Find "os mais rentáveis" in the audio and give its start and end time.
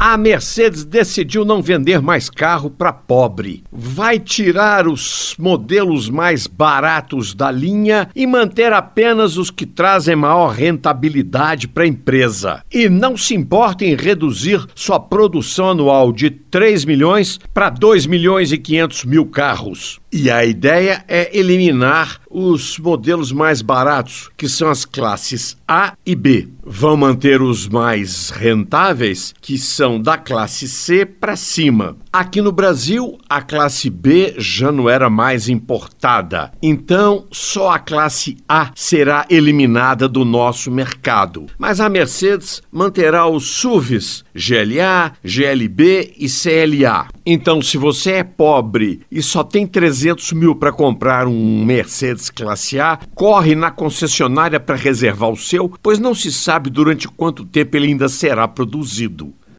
27.42-29.34